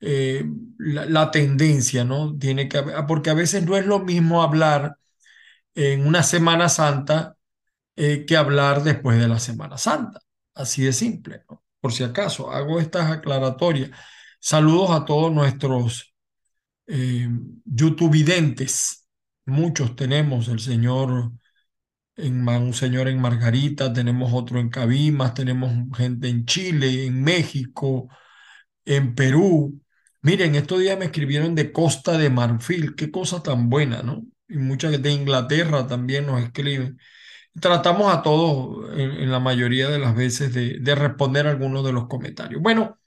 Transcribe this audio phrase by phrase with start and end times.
[0.00, 2.36] la, la, tendencia, ¿no?
[2.36, 4.96] Tiene que porque a veces no es lo mismo hablar
[5.74, 7.36] en una Semana Santa
[7.94, 10.20] que hablar después de la Semana Santa.
[10.54, 11.42] Así de simple,
[11.80, 13.90] por si acaso, hago estas aclaratorias.
[14.40, 16.14] Saludos a todos nuestros
[16.86, 17.28] eh.
[19.44, 21.32] Muchos tenemos, el señor
[22.16, 28.08] en, un señor en Margarita, tenemos otro en Cabimas, tenemos gente en Chile, en México,
[28.84, 29.80] en Perú.
[30.22, 34.22] Miren, estos días me escribieron de Costa de Marfil, qué cosa tan buena, ¿no?
[34.48, 36.98] Y muchas de Inglaterra también nos escriben
[37.60, 42.06] tratamos a todos en, la mayoría de las veces de, de responder algunos de los
[42.06, 42.62] comentarios.
[42.62, 42.98] Bueno,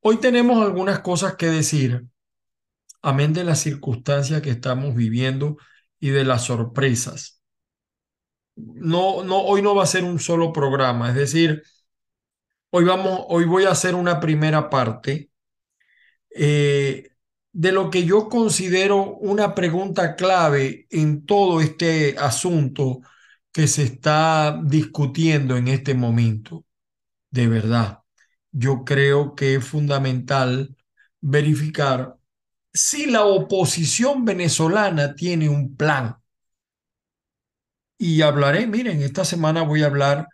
[0.00, 2.06] hoy tenemos algunas cosas que decir,
[3.02, 5.56] amén de las circunstancias que estamos viviendo
[5.98, 7.42] y de las sorpresas.
[8.56, 11.62] No, no, hoy no va a ser un solo programa, es decir,
[12.70, 15.30] hoy vamos, hoy voy a hacer una primera parte
[16.34, 17.10] eh,
[17.52, 23.02] de lo que yo considero una pregunta clave en todo este asunto
[23.52, 26.64] que se está discutiendo en este momento.
[27.30, 28.00] De verdad,
[28.52, 30.76] yo creo que es fundamental
[31.20, 32.16] verificar
[32.72, 36.16] si la oposición venezolana tiene un plan.
[37.98, 40.28] Y hablaré, miren, esta semana voy a hablar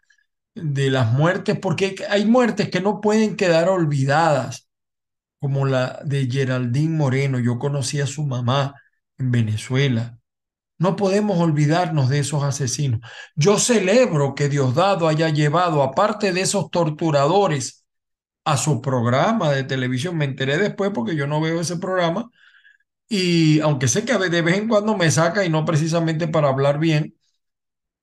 [0.55, 4.69] de las muertes, porque hay muertes que no pueden quedar olvidadas,
[5.41, 7.39] como la de Geraldine Moreno.
[7.41, 8.75] Yo conocí a su mamá
[9.19, 10.18] en Venezuela
[10.79, 13.01] no podemos olvidarnos de esos asesinos.
[13.35, 17.85] Yo celebro que Diosdado haya llevado, aparte de esos torturadores,
[18.45, 20.17] a su programa de televisión.
[20.17, 22.31] Me enteré después porque yo no veo ese programa.
[23.09, 26.79] Y aunque sé que de vez en cuando me saca y no precisamente para hablar
[26.79, 27.17] bien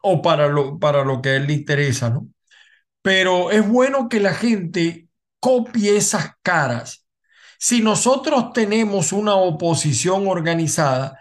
[0.01, 2.27] o para lo, para lo que a él le interesa, ¿no?
[3.01, 5.09] Pero es bueno que la gente
[5.39, 7.05] copie esas caras.
[7.59, 11.19] Si nosotros tenemos una oposición organizada,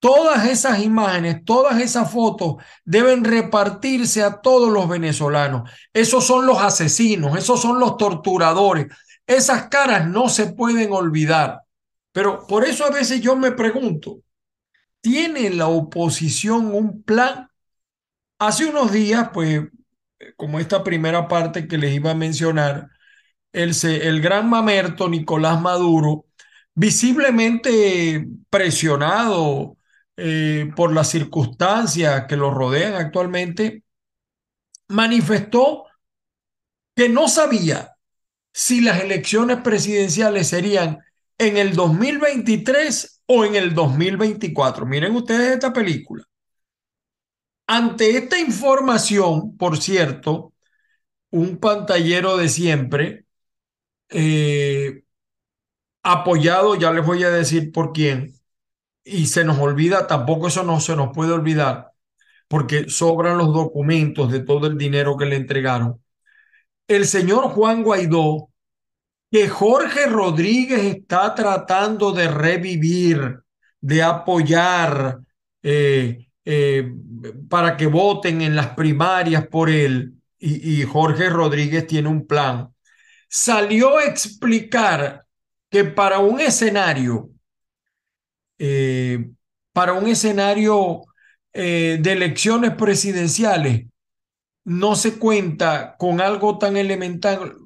[0.00, 5.68] Todas esas imágenes, todas esas fotos deben repartirse a todos los venezolanos.
[5.92, 8.86] Esos son los asesinos, esos son los torturadores.
[9.26, 11.62] Esas caras no se pueden olvidar.
[12.12, 14.20] Pero por eso a veces yo me pregunto,
[15.00, 17.48] ¿tiene la oposición un plan?
[18.38, 19.62] Hace unos días, pues,
[20.36, 22.88] como esta primera parte que les iba a mencionar,
[23.52, 26.26] el, el gran mamerto Nicolás Maduro,
[26.74, 29.77] visiblemente presionado
[30.20, 33.84] eh, por las circunstancias que lo rodean actualmente,
[34.88, 35.84] manifestó
[36.96, 37.94] que no sabía
[38.52, 40.98] si las elecciones presidenciales serían
[41.38, 44.86] en el 2023 o en el 2024.
[44.86, 46.24] Miren ustedes esta película.
[47.68, 50.52] Ante esta información, por cierto,
[51.30, 53.26] un pantallero de siempre,
[54.10, 55.02] eh,
[56.02, 58.37] apoyado, ya les voy a decir por quién,
[59.10, 61.92] y se nos olvida, tampoco eso no se nos puede olvidar,
[62.48, 66.02] porque sobran los documentos de todo el dinero que le entregaron.
[66.86, 68.50] El señor Juan Guaidó,
[69.30, 73.40] que Jorge Rodríguez está tratando de revivir,
[73.80, 75.20] de apoyar
[75.62, 76.92] eh, eh,
[77.48, 82.72] para que voten en las primarias por él, y, y Jorge Rodríguez tiene un plan,
[83.28, 85.26] salió a explicar
[85.70, 87.30] que para un escenario,
[88.58, 89.30] eh,
[89.72, 91.02] para un escenario
[91.52, 93.86] eh, de elecciones presidenciales,
[94.64, 97.56] no se cuenta con algo tan elemental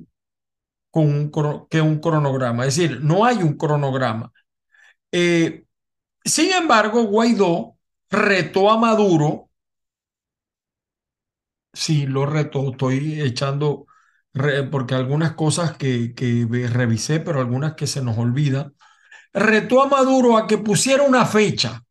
[0.90, 1.30] con
[1.70, 2.66] que un cronograma.
[2.66, 4.32] Es decir, no hay un cronograma.
[5.12, 5.64] Eh,
[6.24, 7.76] sin embargo, Guaidó
[8.10, 9.50] retó a Maduro.
[11.72, 12.70] Sí, lo retó.
[12.72, 13.86] Estoy echando,
[14.70, 18.74] porque algunas cosas que, que revisé, pero algunas que se nos olvidan.
[19.32, 21.82] Retó a Maduro a que pusiera una fecha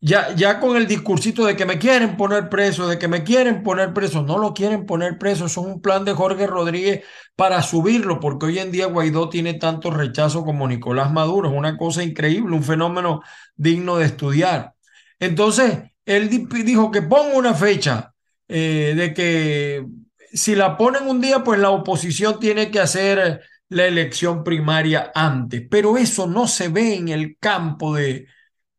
[0.00, 3.62] ya, ya con el discursito de que me quieren poner preso, de que me quieren
[3.62, 7.04] poner preso, no lo quieren poner preso, eso es un plan de Jorge Rodríguez
[7.34, 11.76] para subirlo, porque hoy en día Guaidó tiene tanto rechazo como Nicolás Maduro, es una
[11.76, 13.22] cosa increíble, un fenómeno
[13.56, 14.74] digno de estudiar.
[15.18, 18.12] Entonces, él dijo que ponga una fecha,
[18.48, 19.86] eh, de que
[20.32, 25.62] si la ponen un día, pues la oposición tiene que hacer la elección primaria antes,
[25.68, 28.26] pero eso no se ve en el campo de,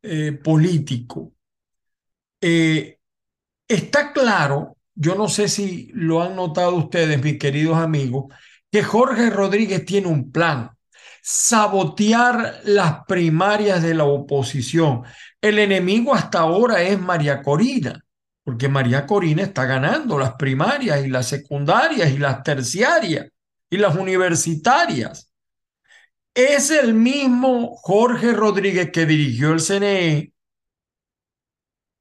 [0.02, 1.32] eh, político.
[2.40, 2.98] Eh,
[3.66, 8.32] está claro, yo no sé si lo han notado ustedes, mis queridos amigos,
[8.70, 10.70] que Jorge Rodríguez tiene un plan,
[11.22, 15.02] sabotear las primarias de la oposición.
[15.40, 18.04] El enemigo hasta ahora es María Corina,
[18.44, 23.26] porque María Corina está ganando las primarias y las secundarias y las terciarias
[23.70, 25.30] y las universitarias.
[26.34, 30.32] Es el mismo Jorge Rodríguez que dirigió el CNE,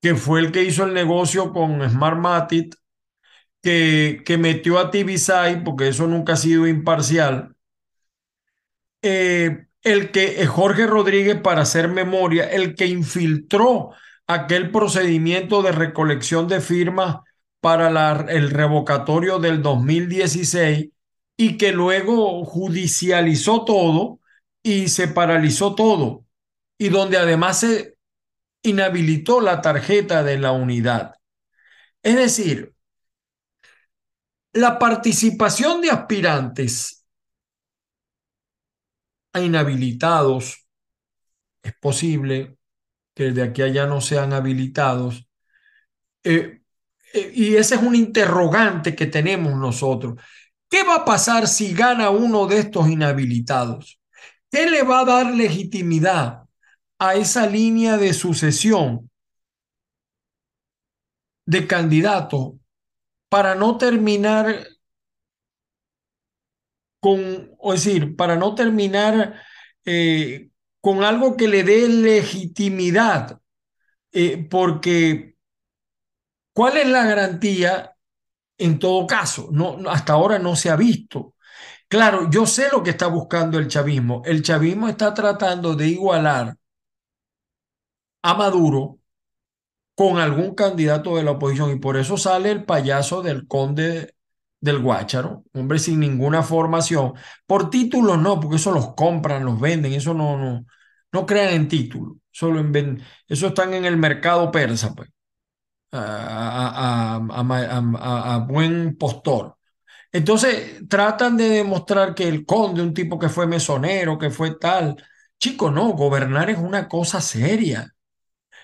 [0.02, 2.75] que fue el que hizo el negocio con Smartmatic,
[3.62, 7.56] que, que metió a Tibisay, porque eso nunca ha sido imparcial.
[9.02, 13.92] Eh, el que eh, Jorge Rodríguez, para hacer memoria, el que infiltró
[14.28, 17.18] aquel procedimiento de recolección de firmas
[17.62, 20.90] para la, el revocatorio del 2016
[21.38, 24.19] y que luego judicializó todo
[24.63, 26.25] y se paralizó todo
[26.78, 27.98] y donde además se
[28.63, 31.16] inhabilitó la tarjeta de la unidad.
[32.01, 32.74] Es decir,
[34.54, 37.06] la participación de aspirantes
[39.33, 40.68] a inhabilitados
[41.62, 42.57] es posible
[43.13, 45.28] que de aquí allá no sean habilitados.
[46.24, 46.62] Eh,
[47.13, 50.16] eh, y ese es un interrogante que tenemos nosotros.
[50.69, 54.00] ¿Qué va a pasar si gana uno de estos inhabilitados?
[54.52, 56.44] ¿Qué le va a dar legitimidad
[57.00, 59.10] a esa línea de sucesión
[61.46, 62.60] de candidato
[63.30, 64.68] para no terminar
[67.00, 69.36] con, o decir, para no terminar
[69.86, 70.50] eh,
[70.81, 73.40] con algo que le dé legitimidad?
[74.12, 75.38] Eh, porque,
[76.54, 77.96] ¿cuál es la garantía?
[78.57, 81.36] En todo caso, no, hasta ahora no se ha visto
[81.89, 84.21] Claro, yo sé lo que está buscando el chavismo.
[84.26, 86.57] El chavismo está tratando de igualar
[88.21, 88.99] a Maduro
[89.95, 94.16] con algún candidato de la oposición y por eso sale el payaso del conde
[94.59, 97.14] del Guácharo, hombre sin ninguna formación.
[97.45, 100.66] Por títulos no, porque eso los compran, los venden, eso no, no,
[101.11, 105.09] no crean en títulos, solo en, eso están en el mercado persa, pues,
[105.97, 107.19] a,
[108.47, 109.57] buen postor.
[110.11, 114.95] Entonces tratan de demostrar que el conde, un tipo que fue mesonero, que fue tal.
[115.39, 117.94] Chico, no, gobernar es una cosa seria.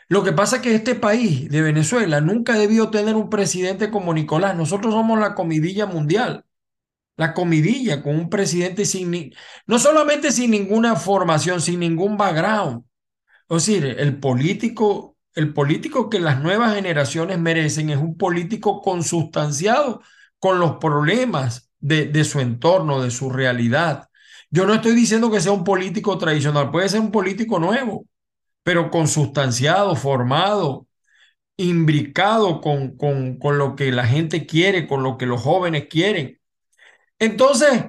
[0.10, 4.14] Lo que pasa es que este país de Venezuela nunca debió tener un presidente como
[4.14, 4.56] Nicolás.
[4.56, 6.46] Nosotros somos la comidilla mundial.
[7.16, 9.34] La comidilla con un presidente sin,
[9.68, 12.84] no solamente sin ninguna formación, sin ningún background.
[13.50, 20.02] Es decir, el político, el político que las nuevas generaciones merecen es un político consustanciado
[20.40, 24.10] con los problemas de, su entorno, de su realidad.
[24.50, 28.06] Yo no estoy diciendo que sea un político tradicional, puede ser un político nuevo,
[28.64, 30.88] pero consustanciado, formado,
[31.58, 32.98] imbricado con,
[33.58, 36.40] lo que la gente quiere, con lo que los jóvenes quieren.
[37.20, 37.86] Entonces,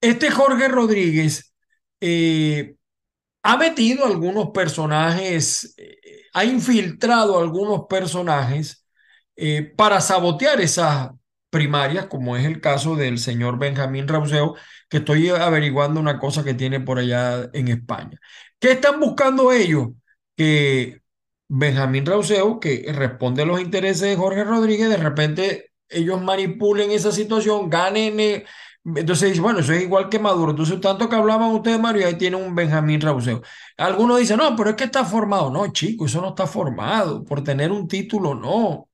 [0.00, 1.54] este Jorge Rodríguez
[2.00, 2.76] eh,
[3.42, 5.96] ha metido algunos personajes, eh,
[6.34, 8.84] ha infiltrado algunos personajes
[9.36, 11.14] eh, para sabotear esa
[11.50, 14.54] primarias, como es el caso del señor Benjamín Rauseo,
[14.88, 18.18] que estoy averiguando una cosa que tiene por allá en España.
[18.58, 19.88] ¿Qué están buscando ellos?
[20.36, 21.00] Que
[21.48, 27.12] Benjamín Rauseo, que responde a los intereses de Jorge Rodríguez, de repente ellos manipulen esa
[27.12, 28.44] situación, ganen, eh,
[28.84, 30.50] Entonces dice, bueno, eso es igual que Maduro.
[30.52, 33.42] Entonces, tanto que hablaban ustedes, Mario, ahí tiene un Benjamín Rauseo.
[33.76, 35.50] Algunos dicen, no, pero es que está formado.
[35.50, 37.24] No, chico, eso no está formado.
[37.24, 38.88] Por tener un título, no.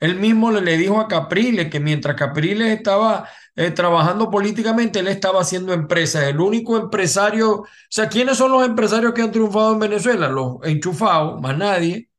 [0.00, 5.08] Él mismo le, le dijo a Capriles que mientras Capriles estaba eh, trabajando políticamente, él
[5.08, 6.24] estaba haciendo empresas.
[6.24, 10.28] El único empresario, o sea, ¿quiénes son los empresarios que han triunfado en Venezuela?
[10.28, 12.10] Los enchufados, más nadie,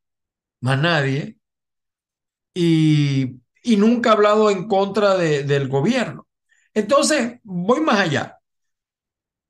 [0.60, 1.38] más nadie.
[2.54, 6.26] Y, y nunca ha hablado en contra de, del gobierno.
[6.74, 8.38] Entonces, voy más allá.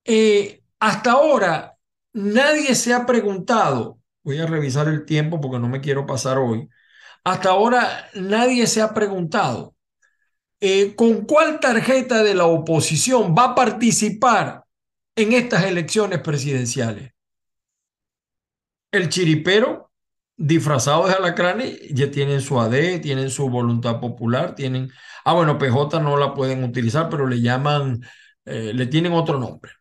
[0.05, 1.77] Eh, hasta ahora,
[2.13, 6.69] nadie se ha preguntado, voy a revisar el tiempo porque no me quiero pasar hoy,
[7.25, 9.75] hasta ahora nadie se ha preguntado
[10.61, 14.65] eh, con cuál tarjeta de la oposición va a participar
[15.17, 17.13] en estas elecciones presidenciales.
[18.93, 19.84] El chiripero
[20.37, 24.91] disfrazado de alacranes ya tienen su AD, tienen su voluntad popular, tienen...
[25.25, 28.01] Ah, bueno, PJ no la pueden utilizar, pero le llaman,
[28.45, 29.73] eh, le tienen otro nombre.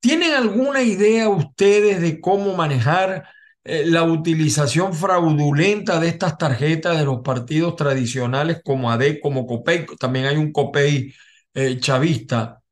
[0.00, 3.28] ¿Tienen alguna idea ustedes de cómo manejar
[3.64, 9.86] eh, la utilización fraudulenta de estas tarjetas de los partidos tradicionales como AD, como COPEI?
[9.98, 11.14] También hay un COPEI
[11.54, 12.62] eh, chavista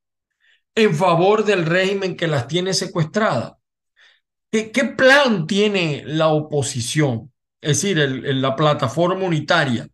[0.75, 3.55] en favor del régimen que las tiene secuestradas.
[4.73, 7.33] ¿Qué, plan tiene la oposición?
[7.61, 9.89] Es decir, la plataforma unitaria.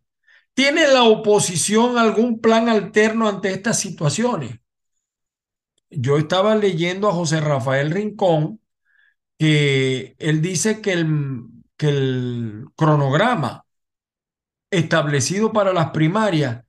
[0.55, 4.59] ¿Tiene la oposición algún plan alterno ante estas situaciones?
[5.91, 8.61] Yo estaba leyendo a José Rafael Rincón,
[9.39, 11.43] que él dice que el,
[11.77, 13.65] que el cronograma
[14.71, 16.65] establecido para las primarias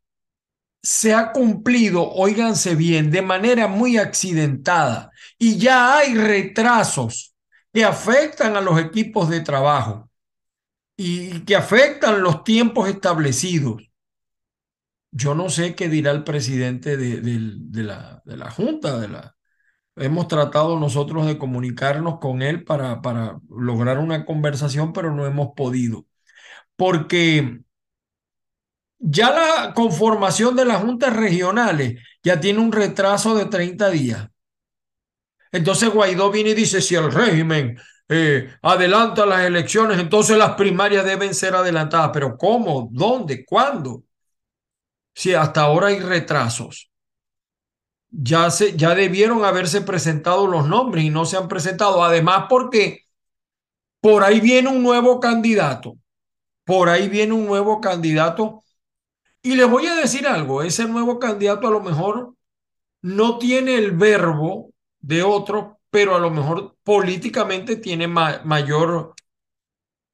[0.82, 7.33] se ha cumplido, óiganse bien, de manera muy accidentada y ya hay retrasos
[7.74, 10.10] que afectan a los equipos de trabajo
[10.98, 13.84] y que afectan los tiempos establecidos.
[15.12, 17.22] Yo no sé qué dirá el presidente de,
[17.84, 19.36] la, de la Junta, de la,
[19.98, 25.50] hemos tratado nosotros de comunicarnos con él para, para lograr una conversación, pero no hemos
[25.56, 26.06] podido.
[26.78, 27.62] Porque
[29.00, 34.30] ya la conformación de las juntas regionales ya tiene un retraso de 30 días.
[35.54, 37.78] Entonces Guaidó viene y dice, si el régimen
[38.10, 42.10] eh, adelanta las elecciones, entonces las primarias deben ser adelantadas.
[42.12, 42.90] Pero ¿cómo?
[42.92, 43.46] ¿Dónde?
[43.46, 44.04] ¿Cuándo?
[45.14, 46.90] Si hasta ahora hay retrasos.
[48.10, 52.04] Ya, se, ya debieron haberse presentado los nombres y no se han presentado.
[52.04, 53.06] Además, porque
[54.02, 55.98] por ahí viene un nuevo candidato.
[56.66, 58.64] Por ahí viene un nuevo candidato.
[59.44, 62.34] Y les voy a decir algo, ese nuevo candidato a lo mejor
[63.02, 64.73] no tiene el verbo
[65.04, 69.14] de otro, pero a lo mejor políticamente tiene ma mayor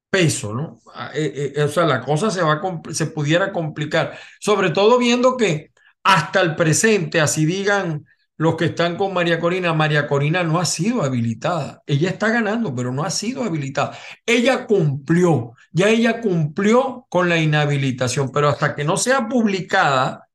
[0.10, 0.82] peso, ¿no?
[1.14, 5.72] Eh, eh, o sea, la cosa se, va se pudiera complicar, sobre todo viendo que
[6.04, 8.06] hasta el presente, así digan
[8.38, 11.84] los que están con María Corina, María Corina no ha sido habilitada.
[11.86, 13.98] Ella está ganando, pero no ha sido habilitada.
[14.26, 20.29] Ella cumplió, ya ella cumplió con la inhabilitación, pero hasta que no sea publicada,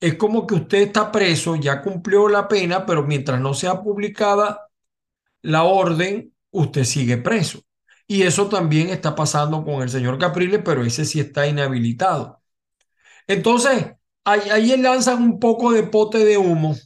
[0.00, 4.68] es como que usted está preso, ya cumplió la pena, pero mientras no sea publicada
[5.42, 7.60] la orden, usted sigue preso.
[8.06, 12.42] Y eso también está pasando con el señor Capriles, pero ese sí está inhabilitado.
[13.26, 13.86] Entonces,
[14.24, 16.76] ahí, ahí lanzan un poco de pote de humo.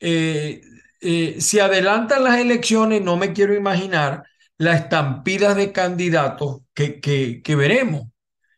[0.00, 0.62] Eh,
[1.00, 4.24] eh, si adelantan las elecciones, no me quiero imaginar
[4.58, 8.04] la estampida de candidatos que, que, que veremos.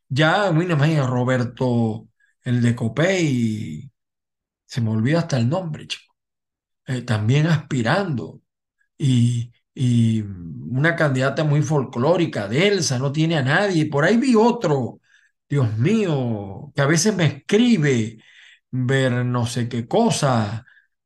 [0.09, 2.09] Ya, mira, imagina Roberto,
[2.45, 3.91] el de Copey,
[4.67, 6.15] se me olvida hasta el nombre, chico.
[6.87, 8.41] Eh, también aspirando.
[8.99, 13.87] Y, y una candidata muy folclórica, Delsa, no tiene a nadie.
[13.87, 15.01] Por ahí vi otro,
[15.49, 18.19] Dios mío, que a veces me escribe
[18.71, 20.65] ver no sé qué cosa.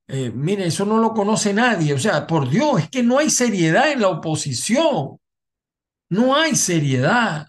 [0.08, 1.94] Eh, mire, eso no lo conoce nadie.
[1.94, 5.18] O sea, por Dios, es que no hay seriedad en la oposición.
[6.08, 7.48] No hay seriedad.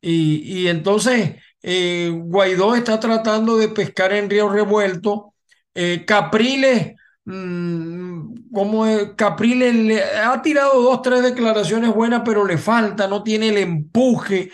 [0.00, 5.34] Y, y entonces eh, Guaidó está tratando de pescar en río revuelto.
[5.74, 6.94] Eh, Capriles
[7.26, 8.84] Mm, como
[9.16, 14.50] Capriles le ha tirado dos, tres declaraciones buenas, pero le falta, no tiene el empuje.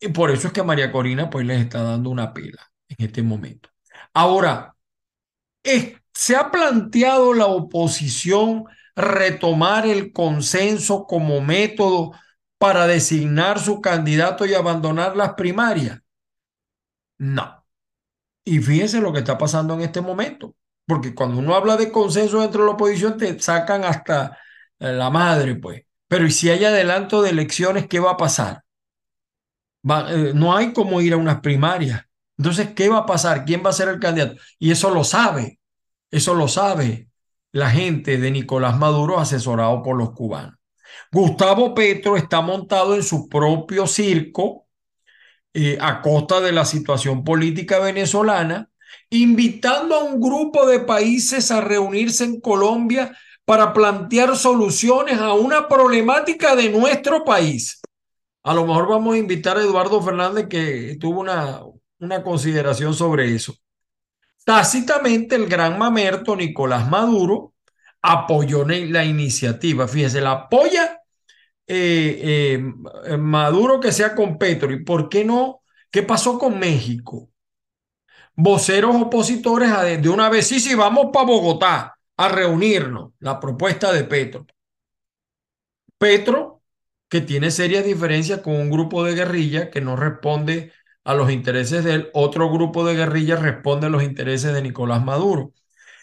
[0.00, 3.22] Y por eso es que María Corina pues les está dando una pela en este
[3.22, 3.70] momento.
[4.14, 4.74] Ahora,
[6.14, 8.64] se ha planteado la oposición
[8.96, 12.12] retomar el consenso como método
[12.58, 16.00] para designar su candidato y abandonar las primarias.
[17.20, 17.66] No.
[18.44, 20.56] Y fíjense lo que está pasando en este momento.
[20.86, 24.38] Porque cuando uno habla de consenso dentro de la oposición, te sacan hasta
[24.78, 25.82] la madre, pues.
[26.08, 28.64] Pero ¿y si hay adelanto de elecciones, qué va a pasar?
[29.84, 32.02] Eh, no hay como ir a unas primarias.
[32.38, 33.44] Entonces, ¿qué va a pasar?
[33.44, 34.40] ¿Quién va a ser el candidato?
[34.58, 35.60] Y eso lo sabe,
[36.10, 37.08] eso lo sabe
[37.52, 40.54] la gente de Nicolás Maduro asesorado por los cubanos.
[41.12, 44.66] Gustavo Petro está montado en su propio circo
[45.52, 48.70] eh, a costa de la situación política venezolana,
[49.10, 55.66] invitando a un grupo de países a reunirse en Colombia para plantear soluciones a una
[55.68, 57.80] problemática de nuestro país.
[58.42, 61.60] A lo mejor vamos a invitar a Eduardo Fernández que tuvo una,
[61.98, 63.54] una consideración sobre eso.
[64.44, 67.54] Tácitamente el gran mamerto Nicolás Maduro
[68.02, 69.86] apoyó la iniciativa.
[69.86, 70.99] Fíjese, la apoya
[71.72, 72.60] eh,
[73.06, 74.72] eh, Maduro que sea con Petro.
[74.72, 75.62] ¿Y por qué no?
[75.90, 77.30] ¿Qué pasó con México?
[78.34, 79.70] Voceros opositores
[80.02, 84.46] de una vez, sí, sí, vamos para Bogotá a reunirnos, la propuesta de Petro.
[85.98, 86.62] Petro,
[87.08, 90.72] que tiene serias diferencias con un grupo de guerrilla que no responde
[91.04, 95.04] a los intereses de él, otro grupo de guerrilla responde a los intereses de Nicolás
[95.04, 95.52] Maduro.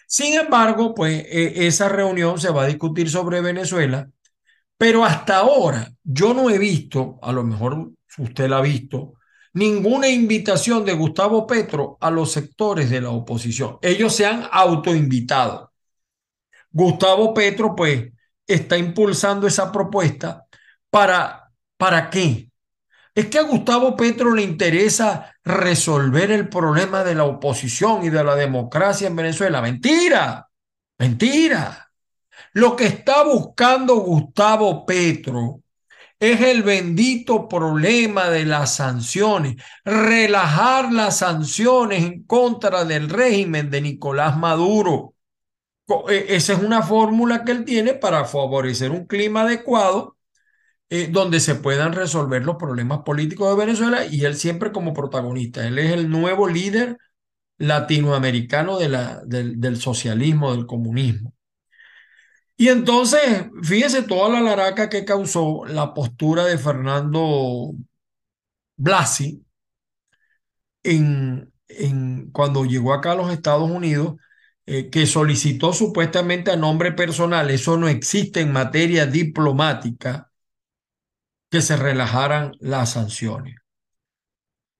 [0.07, 4.09] Sin embargo, pues e, esa reunión se va a discutir sobre Venezuela,
[4.77, 9.13] pero hasta ahora yo no he visto, a lo mejor usted la ha visto,
[9.53, 13.77] ninguna invitación de Gustavo Petro a los sectores de la oposición.
[13.81, 15.73] Ellos se han autoinvitado.
[16.69, 18.11] Gustavo Petro, pues,
[18.45, 20.45] está impulsando esa propuesta
[20.89, 22.51] para, ¿para qué?
[23.15, 28.23] Es que a Gustavo Petro le interesa resolver el problema de la oposición y de
[28.23, 29.59] la democracia en Venezuela.
[29.59, 30.47] Mentira,
[30.99, 31.86] mentira.
[32.57, 35.61] Lo que está buscando Gustavo Petro
[36.19, 43.81] es el bendito problema de las sanciones, relajar las sanciones en contra del régimen de
[43.81, 45.13] Nicolás Maduro.
[46.09, 50.17] E, esa es una fórmula que él tiene para favorecer un clima adecuado
[50.89, 55.67] eh, donde se puedan resolver los problemas políticos de Venezuela y él siempre como protagonista.
[55.67, 56.97] Él es el nuevo líder
[57.59, 61.36] latinoamericano de la, del, del socialismo, del comunismo.
[62.57, 67.73] Y entonces, fíjese toda la laraca que causó la postura de Fernando
[68.77, 69.43] Blasi
[70.83, 74.15] en, en, cuando llegó acá a los Estados Unidos,
[74.65, 80.31] eh, que solicitó supuestamente a nombre personal, eso no existe en materia diplomática,
[81.49, 83.55] que se relajaran las sanciones.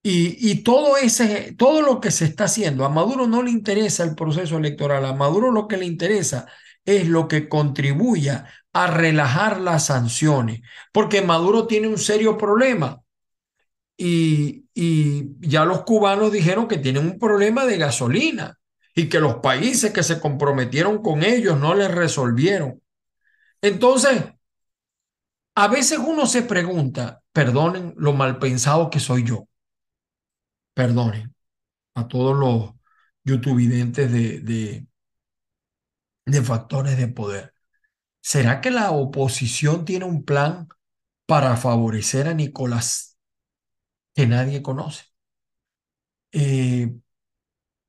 [0.04, 4.04] Y, y, todo, ese, todo lo que se está haciendo, a Maduro no le interesa
[4.04, 6.48] el proceso electoral, a Maduro lo que le interesa
[6.88, 13.04] es lo que contribuya a relajar las sanciones, porque Maduro tiene un serio problema.
[13.98, 18.58] Y, y ya los cubanos dijeron que tienen un problema de gasolina
[18.96, 22.82] y que los países que se comprometieron con ellos no les resolvieron.
[23.62, 24.24] Entonces,
[25.56, 29.48] a veces uno se pregunta, perdonen lo mal pensado que soy yo,
[30.74, 31.36] perdonen
[31.96, 32.72] a todos los
[33.24, 34.87] youtubidentes de, de,
[36.28, 37.54] de factores de poder.
[38.22, 40.68] ¿Será que la oposición tiene un plan
[41.26, 43.18] para favorecer a Nicolás
[44.14, 45.06] que nadie conoce?
[46.32, 46.94] Eh,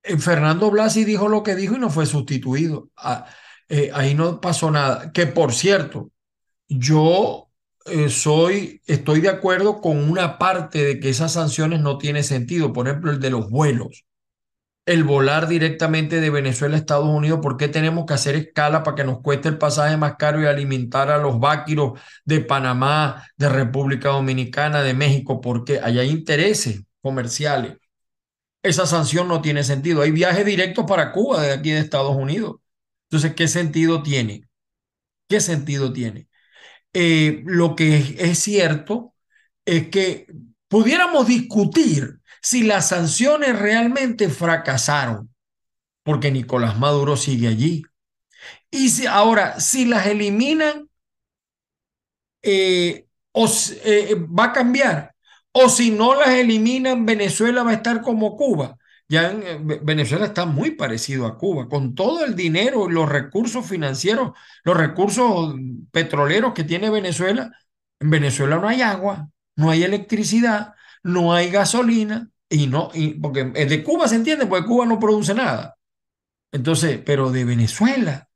[0.02, 2.90] eh, Fernando Blasi dijo lo que dijo y no fue sustituido.
[2.96, 3.26] Ah,
[3.68, 5.12] eh, ahí no pasó nada.
[5.12, 6.12] Que por cierto,
[6.68, 7.50] yo
[8.10, 12.72] soy, estoy de acuerdo con una parte de que esas sanciones no tienen sentido.
[12.72, 14.04] Por ejemplo, el de los vuelos.
[14.88, 18.94] El volar directamente de Venezuela a Estados Unidos, ¿por qué tenemos que hacer escala para
[18.94, 23.50] que nos cueste el pasaje más caro y alimentar a los váquiros de Panamá, de
[23.50, 25.42] República Dominicana, de México?
[25.42, 27.76] Porque allá hay intereses comerciales.
[28.62, 30.00] Esa sanción no tiene sentido.
[30.00, 32.56] Hay viajes directos para Cuba de aquí de Estados Unidos.
[33.10, 34.48] Entonces, ¿qué sentido tiene?
[35.28, 36.28] ¿Qué sentido tiene?
[36.94, 39.12] Eh, lo que es, cierto
[39.66, 40.28] es que
[40.66, 45.34] pudiéramos discutir si las sanciones realmente fracasaron,
[46.02, 47.82] porque Nicolás Maduro sigue allí.
[48.70, 50.88] Y si ahora, si las eliminan,
[52.42, 53.06] eh,
[53.84, 55.14] eh, va a cambiar.
[55.52, 58.76] O si no las eliminan, Venezuela va a estar como Cuba.
[59.08, 64.32] Ya en Venezuela está muy parecido a Cuba, con todo el dinero, los recursos financieros,
[64.64, 65.54] los recursos
[65.90, 67.50] petroleros que tiene Venezuela.
[68.00, 70.74] En Venezuela no hay agua, no hay electricidad,
[71.08, 75.34] no hay gasolina, y no, y porque de Cuba se entiende, porque Cuba no produce
[75.34, 75.76] nada.
[76.52, 78.28] Entonces, pero de Venezuela,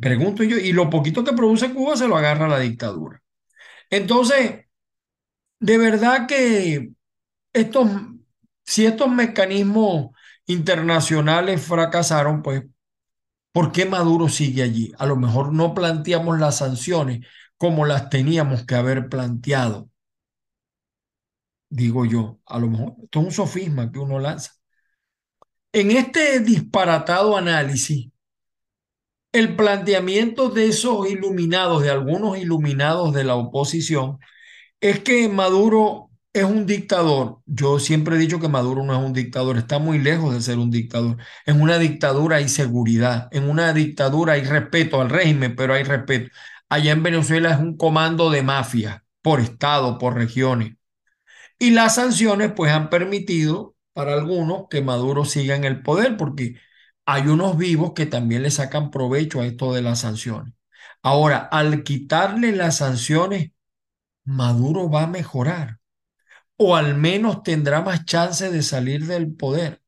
[0.00, 3.22] pregunto yo, y lo poquito que produce Cuba se lo agarra la dictadura.
[3.90, 4.66] Entonces,
[5.60, 6.92] de verdad que
[7.52, 7.88] estos
[8.64, 10.10] si estos mecanismos
[10.46, 12.64] internacionales fracasaron, pues,
[13.52, 14.92] ¿por qué Maduro sigue allí?
[14.98, 17.26] A lo mejor no planteamos las sanciones
[17.58, 19.90] como las teníamos que haber planteado.
[21.72, 24.52] Digo yo, a lo mejor, esto es un sofisma que uno lanza.
[25.72, 28.10] En este disparatado análisis,
[29.32, 34.18] el planteamiento de esos iluminados, de algunos iluminados de la oposición,
[34.80, 37.40] es que Maduro es un dictador.
[37.46, 40.58] Yo siempre he dicho que Maduro no es un dictador, está muy lejos de ser
[40.58, 41.18] un dictador.
[41.46, 46.30] En una dictadura hay seguridad, en una dictadura hay respeto al régimen, pero hay respeto.
[46.68, 50.76] Allá en Venezuela es un comando de mafia, por estado, por regiones.
[51.62, 56.56] Y las sanciones pues han permitido para algunos que Maduro siga en el poder, porque
[57.06, 60.54] hay unos vivos que también le sacan provecho a esto de las sanciones.
[61.02, 63.52] Ahora, al quitarle las sanciones,
[64.24, 65.78] Maduro va a mejorar
[66.56, 69.82] o al menos tendrá más chance de salir del poder.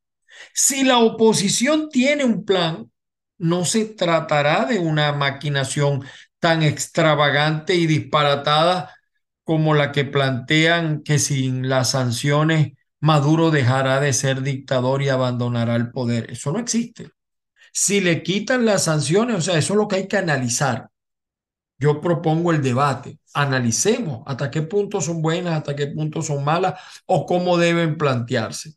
[0.53, 2.89] Si la oposición tiene un plan,
[3.37, 6.05] no se tratará de una maquinación
[6.39, 8.95] tan extravagante y disparatada
[9.45, 12.73] como la que plantean que sin las sanciones
[13.05, 16.31] Maduro dejará de ser dictador y abandonará el poder.
[16.31, 17.11] Eso no existe.
[17.71, 20.89] Si le quitan las sanciones, o sea, eso es lo que hay que analizar.
[21.79, 23.19] Yo propongo el debate.
[23.35, 28.73] Analicemos hasta qué punto son buenas, hasta qué punto son malas o cómo deben plantearse.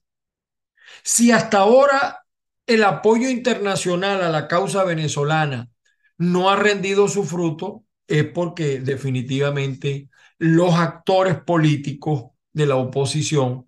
[1.05, 2.25] Si hasta ahora
[2.65, 5.69] el apoyo internacional a la causa venezolana
[6.17, 13.67] no ha rendido su fruto, es porque definitivamente los actores políticos de la oposición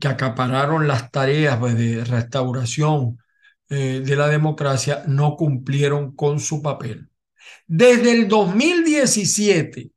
[0.00, 3.18] que acapararon las tareas pues, de restauración
[3.68, 7.08] eh, de la democracia no cumplieron con su papel.
[7.66, 9.92] Desde el 2017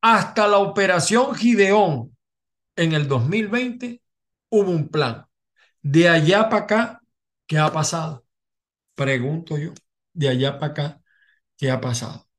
[0.00, 2.16] hasta la operación Gideón
[2.76, 4.02] en el 2020
[4.50, 5.26] hubo un plan.
[5.82, 7.02] De allá para acá,
[7.46, 8.24] ¿qué ha pasado?
[8.94, 9.72] Pregunto yo,
[10.12, 11.02] de allá para acá,
[11.56, 12.29] ¿qué ha pasado?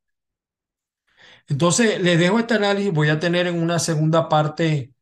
[1.47, 2.93] Entonces, les dejo este análisis.
[2.93, 4.93] Voy a tener en una segunda parte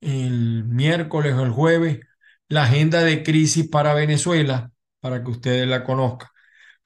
[0.00, 2.00] el miércoles o el jueves
[2.48, 6.28] la agenda de crisis para Venezuela, para que ustedes la conozcan.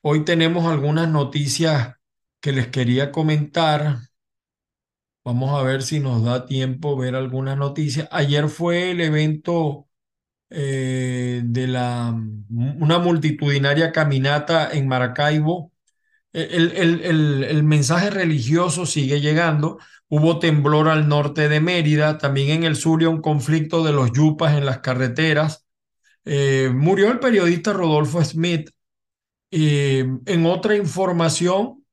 [0.02, 1.94] Hoy tenemos algunas noticias
[2.40, 3.98] que les quería comentar.
[5.24, 8.08] Vamos a ver si nos da tiempo ver algunas noticias.
[8.10, 9.88] Ayer fue el evento
[10.50, 12.14] eh, de la,
[12.50, 15.71] una multitudinaria caminata en Maracaibo.
[16.32, 19.78] El, el, el, mensaje religioso sigue llegando.
[20.08, 24.12] Hubo temblor al norte de Mérida, también en el sur y un conflicto de los
[24.12, 25.66] yupas en las carreteras.
[26.24, 28.70] Eh, murió el periodista Rodolfo Smith,
[29.50, 31.84] eh, en otra información,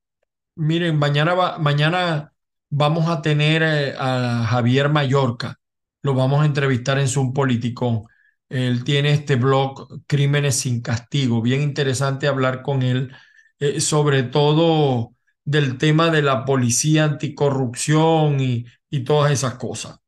[0.56, 2.34] miren, mañana, mañana
[2.70, 5.60] vamos a tener eh, a Javier Mallorca,
[6.04, 8.04] lo vamos a entrevistar en Zoom Politicón.
[8.50, 13.14] Él tiene este blog Crímenes sin Castigo, bien interesante hablar con él,
[13.60, 20.00] eh, sobre todo del tema de la policía anticorrupción y, y todas esas cosas.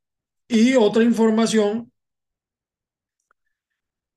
[0.48, 1.92] Y otra información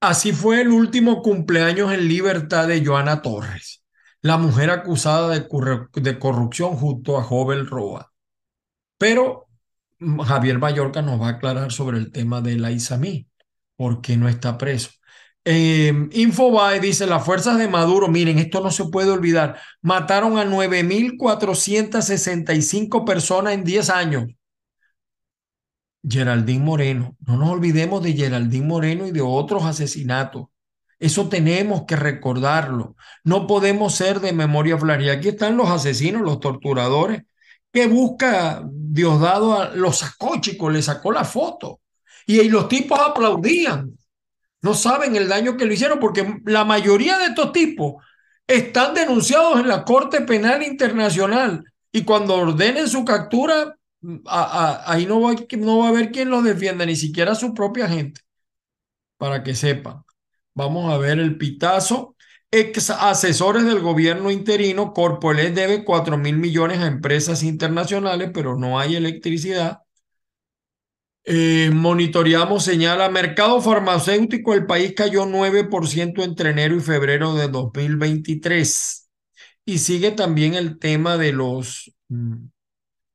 [0.07, 3.83] Así fue el último cumpleaños en libertad de Joana Torres,
[4.21, 5.47] la mujer acusada de,
[6.19, 8.13] corrupción junto a Jovel Roa.
[8.99, 9.47] Pero
[9.99, 13.27] Javier Mallorca nos va a aclarar sobre el tema de la Isamí,
[13.75, 14.91] por qué no está preso.
[15.47, 20.45] Eh, Infobae dice, las fuerzas de Maduro, miren, esto no se puede olvidar, mataron a
[20.45, 24.25] 9.465 personas en 10 años.
[26.07, 27.15] Geraldine Moreno.
[27.25, 30.47] No nos olvidemos de Geraldine Moreno y de otros asesinatos.
[30.99, 32.95] Eso tenemos que recordarlo.
[33.23, 35.13] No podemos ser de memoria flaria.
[35.13, 37.23] Aquí están los asesinos, los torturadores,
[37.71, 41.81] que busca Diosdado, los sacó, chicos, le sacó la foto.
[42.25, 43.97] Y, y los tipos aplaudían.
[44.61, 48.03] No saben el daño que le hicieron porque la mayoría de estos tipos
[48.47, 53.75] están denunciados en la Corte Penal Internacional y cuando ordenen su captura
[54.27, 58.21] ahí no va, no va a haber quien los defienda, ni siquiera su propia gente,
[59.17, 60.03] para que sepan.
[60.53, 62.15] Vamos a ver el pitazo.
[62.51, 68.79] Ex asesores del gobierno interino, Corpoelec debe 4 mil millones a empresas internacionales, pero no
[68.79, 69.79] hay electricidad.
[71.27, 79.09] Eh, monitoreamos, señala, mercado farmacéutico, el país cayó 9% entre enero y febrero de 2023.
[79.65, 82.45] Y sigue también el tema de los mm,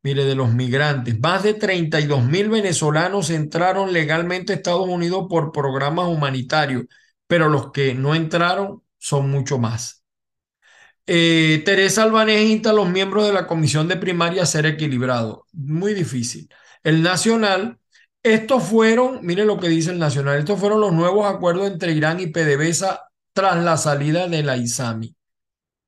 [0.03, 5.53] Mire, de los migrantes, más de 32 mil venezolanos entraron legalmente a Estados Unidos por
[5.53, 6.85] programas humanitarios,
[7.27, 10.03] pero los que no entraron son mucho más.
[11.07, 15.41] Eh, Teresa Albanés insta a los miembros de la comisión de primaria a ser equilibrados.
[15.53, 16.49] Muy difícil.
[16.83, 17.79] El Nacional,
[18.23, 22.21] estos fueron, mire lo que dice el Nacional, estos fueron los nuevos acuerdos entre Irán
[22.21, 25.15] y PDVSA tras la salida de la ISAMI.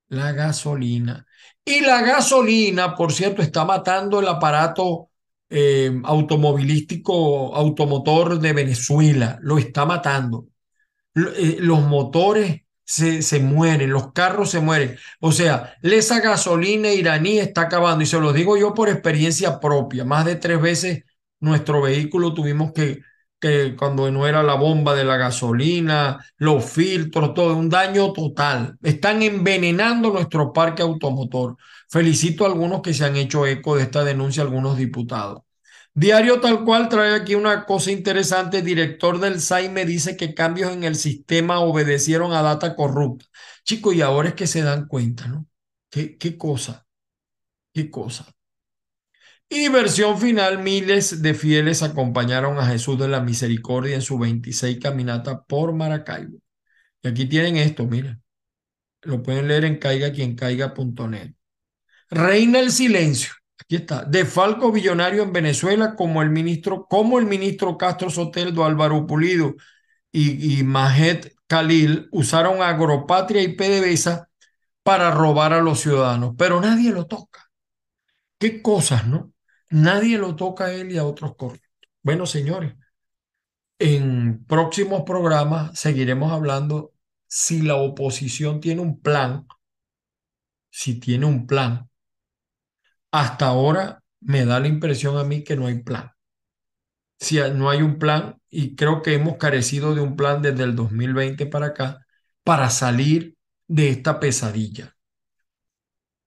[0.09, 1.27] La gasolina.
[1.65, 5.11] Y la gasolina, por cierto, está matando el aparato
[5.49, 10.47] eh, automovilístico, automotor de Venezuela, lo está matando.
[11.15, 14.97] Eh, los motores se, se, mueren, los carros se mueren.
[15.21, 18.03] O sea, esa gasolina iraní está acabando.
[18.03, 20.05] Y se lo digo yo por experiencia propia.
[20.05, 21.05] Más de tres veces
[21.43, 23.01] nuestro vehículo tuvimos que,
[23.41, 28.79] que cuando no era la bomba de la gasolina, los filtros, todo, un daño total.
[28.83, 31.57] Están envenenando nuestro parque automotor.
[31.91, 35.43] Felicito a algunos que se han hecho eco de esta denuncia, algunos diputados.
[35.95, 38.63] Diario tal cual trae aquí una cosa interesante.
[38.63, 43.27] director del SAI me dice que cambios en el sistema obedecieron a data corrupta.
[43.65, 45.47] Chicos, y ahora es que se dan cuenta, ¿no?
[45.91, 46.87] ¿Qué, qué cosa?
[47.75, 48.27] ¿Qué cosa?
[49.55, 54.79] Y versión final, miles de fieles acompañaron a Jesús de la Misericordia en su 26
[54.81, 56.39] caminata por Maracaibo.
[57.03, 58.23] Y aquí tienen esto, miren.
[59.03, 61.35] Lo pueden leer en caigaquiencaiga.net.
[62.09, 63.35] Reina el silencio.
[63.61, 64.05] Aquí está.
[64.07, 69.57] De Falco Billonario en Venezuela, como el ministro, como el ministro Castro Soteldo, Álvaro Pulido
[70.11, 74.31] y, y Majet Khalil usaron Agropatria y PDVSA
[74.83, 77.51] para robar a los ciudadanos, pero nadie lo toca.
[78.39, 79.33] Qué cosas, ¿no?
[79.73, 81.71] Nadie lo toca a él y a otros corruptos.
[82.03, 82.75] Bueno, señores,
[83.79, 86.93] en próximos programas seguiremos hablando
[87.27, 89.47] si la oposición tiene un plan,
[90.71, 91.89] si tiene un plan.
[93.11, 96.13] Hasta ahora me da la impresión a mí que no hay plan.
[97.19, 100.77] Si no hay un plan, y creo que hemos carecido de un plan desde el
[100.77, 102.07] 2020 para acá,
[102.45, 104.95] para salir de esta pesadilla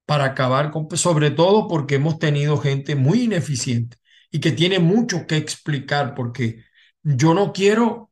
[0.06, 3.98] para acabar con, sobre todo porque hemos tenido gente muy ineficiente
[4.30, 6.64] y que tiene mucho que explicar, porque
[7.02, 8.10] yo no quiero,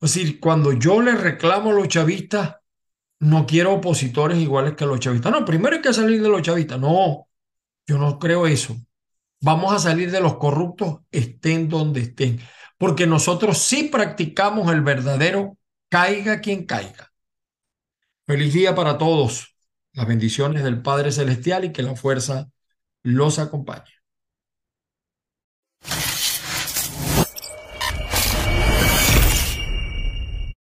[0.00, 2.56] es decir, cuando yo le reclamo a los chavistas,
[3.20, 5.32] no quiero opositores iguales que los chavistas.
[5.32, 6.78] No, primero hay que salir de los chavistas.
[6.78, 7.28] No,
[7.86, 8.76] yo no creo eso.
[9.40, 12.40] Vamos a salir de los corruptos, estén donde estén,
[12.76, 15.56] porque nosotros sí practicamos el verdadero
[15.88, 17.12] caiga quien caiga.
[18.26, 19.57] Feliz día para todos
[19.98, 22.48] las bendiciones del Padre Celestial y que la fuerza
[23.02, 23.90] los acompañe.